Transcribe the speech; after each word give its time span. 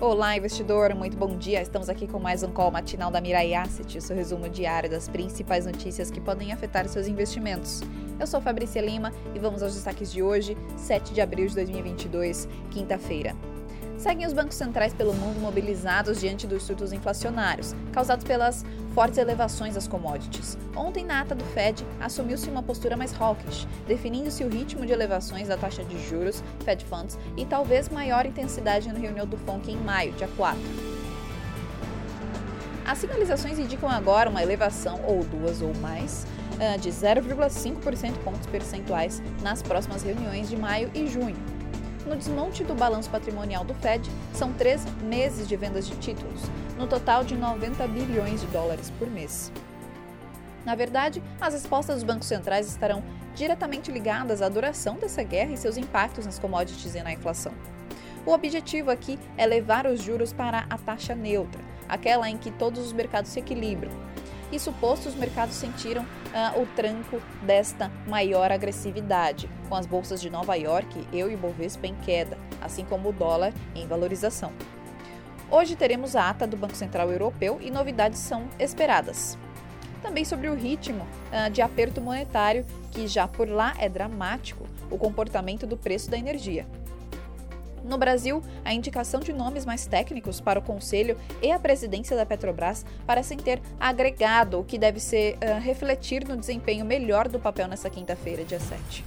Olá, 0.00 0.34
investidor, 0.34 0.94
muito 0.94 1.14
bom 1.14 1.36
dia. 1.36 1.60
Estamos 1.60 1.90
aqui 1.90 2.06
com 2.06 2.18
mais 2.18 2.42
um 2.42 2.50
call 2.50 2.70
matinal 2.70 3.10
da 3.10 3.20
Mirai 3.20 3.52
Asset, 3.52 3.98
o 3.98 4.00
seu 4.00 4.16
resumo 4.16 4.48
diário 4.48 4.88
das 4.88 5.10
principais 5.10 5.66
notícias 5.66 6.10
que 6.10 6.18
podem 6.18 6.54
afetar 6.54 6.88
seus 6.88 7.06
investimentos. 7.06 7.82
Eu 8.18 8.26
sou 8.26 8.40
Fabrícia 8.40 8.80
Lima 8.80 9.12
e 9.34 9.38
vamos 9.38 9.62
aos 9.62 9.74
destaques 9.74 10.10
de 10.10 10.22
hoje, 10.22 10.56
7 10.74 11.12
de 11.12 11.20
abril 11.20 11.48
de 11.48 11.54
2022, 11.54 12.48
quinta-feira. 12.70 13.36
Seguem 14.00 14.26
os 14.26 14.32
bancos 14.32 14.54
centrais 14.54 14.94
pelo 14.94 15.12
mundo 15.12 15.38
mobilizados 15.40 16.18
diante 16.18 16.46
dos 16.46 16.62
surtos 16.62 16.90
inflacionários, 16.90 17.74
causados 17.92 18.24
pelas 18.24 18.64
fortes 18.94 19.18
elevações 19.18 19.74
das 19.74 19.86
commodities. 19.86 20.56
Ontem, 20.74 21.04
na 21.04 21.20
ata 21.20 21.34
do 21.34 21.44
Fed, 21.44 21.86
assumiu-se 22.00 22.48
uma 22.48 22.62
postura 22.62 22.96
mais 22.96 23.12
hawkish, 23.12 23.68
definindo-se 23.86 24.42
o 24.42 24.48
ritmo 24.48 24.86
de 24.86 24.92
elevações 24.94 25.48
da 25.48 25.56
taxa 25.58 25.84
de 25.84 26.02
juros, 26.08 26.42
Fed 26.64 26.82
Funds, 26.86 27.18
e 27.36 27.44
talvez 27.44 27.90
maior 27.90 28.24
intensidade 28.24 28.90
na 28.90 28.98
reunião 28.98 29.26
do 29.26 29.36
FONC 29.36 29.70
em 29.70 29.76
maio, 29.76 30.12
dia 30.12 30.30
4. 30.34 30.58
As 32.86 32.96
sinalizações 32.96 33.58
indicam 33.58 33.90
agora 33.90 34.30
uma 34.30 34.42
elevação, 34.42 34.98
ou 35.06 35.22
duas 35.24 35.60
ou 35.60 35.74
mais, 35.74 36.26
ah, 36.58 36.78
de 36.78 36.88
0,5% 36.88 38.16
pontos 38.24 38.46
percentuais 38.46 39.22
nas 39.42 39.62
próximas 39.62 40.02
reuniões 40.02 40.48
de 40.48 40.56
maio 40.56 40.90
e 40.94 41.06
junho 41.06 41.59
no 42.06 42.16
desmonte 42.16 42.64
do 42.64 42.74
balanço 42.74 43.10
patrimonial 43.10 43.64
do 43.64 43.74
Fed, 43.74 44.10
são 44.32 44.52
três 44.52 44.84
meses 45.02 45.46
de 45.46 45.56
vendas 45.56 45.86
de 45.86 45.96
títulos, 45.96 46.42
no 46.78 46.86
total 46.86 47.24
de 47.24 47.36
90 47.36 47.86
bilhões 47.88 48.40
de 48.40 48.46
dólares 48.48 48.90
por 48.98 49.08
mês. 49.08 49.52
Na 50.64 50.74
verdade, 50.74 51.22
as 51.40 51.54
respostas 51.54 51.96
dos 51.96 52.04
bancos 52.04 52.28
centrais 52.28 52.68
estarão 52.68 53.02
diretamente 53.34 53.90
ligadas 53.90 54.42
à 54.42 54.48
duração 54.48 54.96
dessa 54.96 55.22
guerra 55.22 55.52
e 55.52 55.56
seus 55.56 55.76
impactos 55.76 56.26
nas 56.26 56.38
commodities 56.38 56.94
e 56.94 57.02
na 57.02 57.12
inflação. 57.12 57.52
O 58.26 58.32
objetivo 58.32 58.90
aqui 58.90 59.18
é 59.36 59.46
levar 59.46 59.86
os 59.86 60.02
juros 60.02 60.32
para 60.32 60.66
a 60.68 60.76
taxa 60.76 61.14
neutra, 61.14 61.62
aquela 61.88 62.28
em 62.28 62.36
que 62.36 62.50
todos 62.50 62.84
os 62.84 62.92
mercados 62.92 63.30
se 63.30 63.40
equilibram, 63.40 63.90
isso 64.52 64.72
posto, 64.72 65.08
os 65.08 65.14
mercados 65.14 65.54
sentiram 65.54 66.02
uh, 66.02 66.60
o 66.60 66.66
tranco 66.74 67.20
desta 67.42 67.90
maior 68.06 68.50
agressividade, 68.50 69.48
com 69.68 69.76
as 69.76 69.86
bolsas 69.86 70.20
de 70.20 70.28
Nova 70.28 70.54
York, 70.56 71.06
eu 71.12 71.30
e 71.30 71.36
Bovespa 71.36 71.86
em 71.86 71.94
queda, 71.94 72.36
assim 72.60 72.84
como 72.84 73.10
o 73.10 73.12
dólar 73.12 73.52
em 73.74 73.86
valorização. 73.86 74.52
Hoje 75.50 75.76
teremos 75.76 76.14
a 76.16 76.28
ata 76.28 76.46
do 76.46 76.56
Banco 76.56 76.76
Central 76.76 77.10
Europeu 77.10 77.58
e 77.60 77.70
novidades 77.70 78.20
são 78.20 78.48
esperadas. 78.58 79.38
Também 80.02 80.24
sobre 80.24 80.48
o 80.48 80.54
ritmo 80.54 81.06
uh, 81.32 81.50
de 81.50 81.62
aperto 81.62 82.00
monetário, 82.00 82.64
que 82.90 83.06
já 83.06 83.28
por 83.28 83.48
lá 83.48 83.74
é 83.78 83.88
dramático, 83.88 84.66
o 84.90 84.98
comportamento 84.98 85.66
do 85.66 85.76
preço 85.76 86.10
da 86.10 86.18
energia. 86.18 86.66
No 87.90 87.98
Brasil, 87.98 88.40
a 88.64 88.72
indicação 88.72 89.18
de 89.18 89.32
nomes 89.32 89.66
mais 89.66 89.84
técnicos 89.84 90.40
para 90.40 90.60
o 90.60 90.62
Conselho 90.62 91.18
e 91.42 91.50
a 91.50 91.58
presidência 91.58 92.16
da 92.16 92.24
Petrobras 92.24 92.86
parecem 93.04 93.36
ter 93.36 93.60
agregado 93.80 94.60
o 94.60 94.64
que 94.64 94.78
deve 94.78 95.00
ser 95.00 95.34
uh, 95.34 95.60
refletir 95.60 96.24
no 96.24 96.36
desempenho 96.36 96.84
melhor 96.84 97.26
do 97.26 97.40
papel 97.40 97.66
nessa 97.66 97.90
quinta-feira, 97.90 98.44
dia 98.44 98.60
7. 98.60 99.04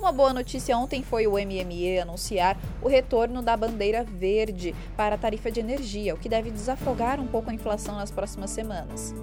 Uma 0.00 0.10
boa 0.10 0.32
notícia 0.32 0.76
ontem 0.78 1.02
foi 1.02 1.26
o 1.26 1.32
MME 1.32 1.98
anunciar 1.98 2.56
o 2.80 2.88
retorno 2.88 3.42
da 3.42 3.54
bandeira 3.54 4.02
verde 4.02 4.74
para 4.96 5.16
a 5.16 5.18
tarifa 5.18 5.50
de 5.50 5.60
energia, 5.60 6.14
o 6.14 6.18
que 6.18 6.30
deve 6.30 6.50
desafogar 6.50 7.20
um 7.20 7.26
pouco 7.26 7.50
a 7.50 7.54
inflação 7.54 7.96
nas 7.96 8.10
próximas 8.10 8.52
semanas. 8.52 9.14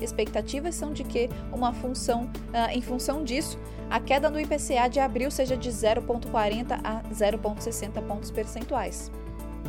Expectativas 0.00 0.74
são 0.74 0.92
de 0.92 1.04
que, 1.04 1.28
uma 1.52 1.72
função, 1.72 2.24
uh, 2.24 2.70
em 2.70 2.80
função 2.80 3.24
disso, 3.24 3.58
a 3.90 3.98
queda 3.98 4.28
no 4.30 4.38
IPCA 4.38 4.88
de 4.88 5.00
abril 5.00 5.30
seja 5.30 5.56
de 5.56 5.70
0,40 5.70 6.80
a 6.84 7.02
0,60 7.12 8.02
pontos 8.06 8.30
percentuais. 8.30 9.10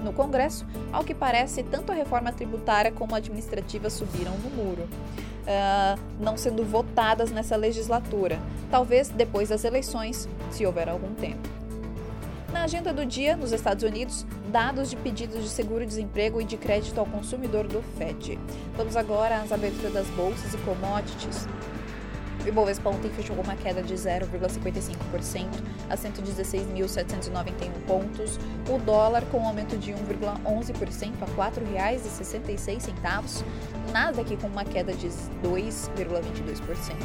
No 0.03 0.13
Congresso, 0.13 0.65
ao 0.93 1.03
que 1.03 1.13
parece, 1.13 1.63
tanto 1.63 1.91
a 1.91 1.95
reforma 1.95 2.31
tributária 2.31 2.91
como 2.91 3.15
a 3.15 3.17
administrativa 3.17 3.89
subiram 3.89 4.33
no 4.37 4.49
muro, 4.49 4.83
uh, 4.83 5.99
não 6.19 6.37
sendo 6.37 6.63
votadas 6.63 7.31
nessa 7.31 7.55
legislatura, 7.55 8.39
talvez 8.69 9.09
depois 9.09 9.49
das 9.49 9.63
eleições, 9.63 10.29
se 10.51 10.65
houver 10.65 10.87
algum 10.87 11.13
tempo. 11.15 11.49
Na 12.51 12.63
agenda 12.63 12.91
do 12.91 13.05
dia, 13.05 13.37
nos 13.37 13.51
Estados 13.51 13.83
Unidos, 13.83 14.25
dados 14.51 14.89
de 14.89 14.95
pedidos 14.95 15.43
de 15.43 15.49
seguro-desemprego 15.49 16.41
e 16.41 16.43
de 16.43 16.57
crédito 16.57 16.99
ao 16.99 17.05
consumidor 17.05 17.67
do 17.67 17.81
FED. 17.97 18.39
Vamos 18.75 18.97
agora 18.97 19.39
às 19.41 19.51
aberturas 19.51 19.93
das 19.93 20.07
bolsas 20.07 20.53
e 20.55 20.57
commodities. 20.57 21.47
O 22.43 22.47
Ibovespa 22.47 22.89
ontem 22.89 23.09
fechou 23.11 23.35
com 23.35 23.41
uma 23.41 23.55
queda 23.55 23.81
de 23.83 23.93
0,55% 23.93 25.45
a 25.89 25.95
116.791 25.95 27.71
pontos. 27.85 28.39
O 28.69 28.77
dólar 28.79 29.23
com 29.25 29.39
um 29.39 29.47
aumento 29.47 29.77
de 29.77 29.91
1,11% 29.91 31.13
a 31.21 31.25
R$ 31.25 31.51
4,66. 31.51 33.43
Nasdaq 33.91 34.37
com 34.37 34.47
uma 34.47 34.63
queda 34.63 34.93
de 34.93 35.09
2,22%. 35.09 36.95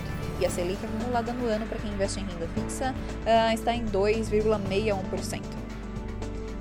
E 0.41 0.47
a 0.47 0.51
Selic 0.51 0.85
acumulada 0.85 1.33
no 1.33 1.47
ano 1.47 1.67
para 1.67 1.79
quem 1.79 1.91
investe 1.93 2.21
em 2.21 2.25
renda 2.25 2.49
fixa 2.55 2.95
uh, 3.25 3.55
está 3.55 3.75
em 3.75 3.85
2,61%. 3.87 5.64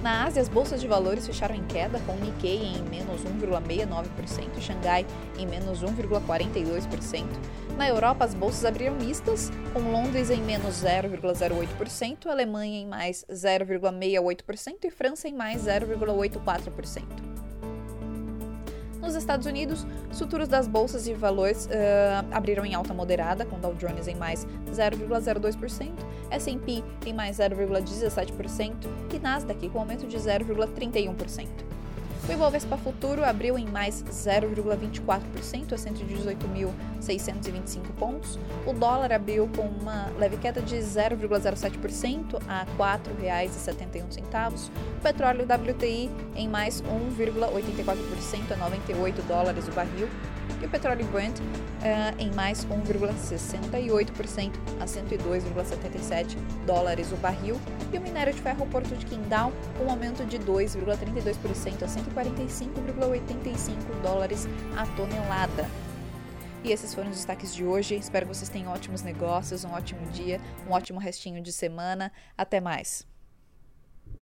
Na 0.04 0.26
Ásia, 0.26 0.42
as 0.42 0.50
bolsas 0.50 0.82
de 0.82 0.88
valores 0.88 1.26
fecharam 1.26 1.56
em 1.56 1.64
queda, 1.64 1.98
com 2.02 2.14
Nikkei 2.18 2.58
em 2.58 2.84
menos 2.90 3.22
1,69%, 3.24 4.60
Xangai 4.60 5.06
em 5.40 5.48
menos 5.48 5.82
1,42%. 5.82 7.24
Na 7.78 7.88
Europa, 7.88 8.26
as 8.26 8.34
bolsas 8.34 8.66
abriram 8.66 8.96
mistas, 8.96 9.50
com 9.72 9.80
Londres 9.80 10.30
em 10.30 10.42
menos 10.42 10.84
0,08%, 10.84 12.26
Alemanha 12.28 12.82
em 12.82 12.86
mais 12.86 13.24
0,68% 13.32 14.84
e 14.84 14.92
França 14.92 15.30
em 15.30 15.34
mais 15.34 15.64
0,84%. 15.64 17.33
Nos 19.04 19.16
Estados 19.16 19.46
Unidos, 19.46 19.86
os 20.10 20.18
futuros 20.18 20.48
das 20.48 20.66
bolsas 20.66 21.04
de 21.04 21.14
valores 21.14 21.66
uh, 21.66 21.70
abriram 22.32 22.66
em 22.66 22.74
alta 22.74 22.94
moderada, 22.94 23.46
com 23.46 23.60
Dow 23.60 23.74
Jones 23.74 24.08
em 24.08 24.16
mais 24.16 24.48
0,02%, 24.72 25.92
S&P 26.32 26.82
em 27.06 27.14
mais 27.14 27.38
0,17% 27.38 28.74
e 29.14 29.20
Nasdaq 29.20 29.68
com 29.68 29.80
aumento 29.80 30.08
de 30.08 30.16
0,31%. 30.18 31.48
O 32.30 32.32
Ibovespa 32.32 32.78
Futuro 32.78 33.26
abriu 33.26 33.58
em 33.58 33.68
mais 33.68 34.02
0,24% 34.04 35.74
a 35.74 35.78
118.625 37.04 37.92
pontos. 37.98 38.38
O 38.66 38.74
dólar 38.74 39.12
abriu 39.12 39.50
com 39.56 39.64
uma 39.64 40.10
leve 40.18 40.38
queda 40.38 40.62
de 40.62 40.78
0,07% 40.78 42.42
a 42.48 42.64
R$ 42.64 42.70
4,71. 42.78 44.70
O 44.98 45.02
petróleo 45.02 45.46
WTI 45.46 46.10
em 46.36 46.48
mais 46.48 46.82
1,84% 46.82 48.52
a 48.52 48.56
98 48.58 49.22
dólares 49.24 49.68
o 49.68 49.72
barril 49.72 50.08
e 50.62 50.66
o 50.66 50.70
petróleo 50.70 51.06
Brent 51.08 51.40
uh, 51.40 51.44
em 52.18 52.32
mais 52.32 52.66
1,68% 52.66 54.52
a 54.80 54.86
102,77 54.86 56.38
dólares 56.66 57.12
o 57.12 57.18
barril 57.18 57.60
e 57.92 57.98
o 57.98 58.02
minério 58.02 58.34
de 58.34 58.42
ferro 58.42 58.66
Porto 58.68 58.96
de 58.96 59.06
Qingdao 59.06 59.52
com 59.78 59.84
um 59.86 59.92
aumento 59.92 60.26
de 60.26 60.40
2,32% 60.40 61.84
a 61.84 61.88
145,85 61.88 64.02
dólares 64.02 64.48
a 64.78 64.86
tonelada. 64.96 65.83
E 66.64 66.72
esses 66.72 66.94
foram 66.94 67.10
os 67.10 67.18
destaques 67.18 67.54
de 67.54 67.66
hoje. 67.66 67.96
Espero 67.96 68.26
que 68.26 68.34
vocês 68.34 68.50
tenham 68.50 68.72
ótimos 68.72 69.02
negócios, 69.02 69.66
um 69.66 69.72
ótimo 69.72 70.10
dia, 70.12 70.40
um 70.66 70.72
ótimo 70.72 70.98
restinho 70.98 71.42
de 71.42 71.52
semana. 71.52 72.10
Até 72.38 72.62
mais! 72.62 73.13